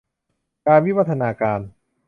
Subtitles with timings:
[0.67, 1.59] การวิวัฒนาการ